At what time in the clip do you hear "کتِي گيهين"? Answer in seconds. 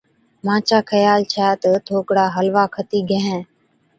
2.75-3.41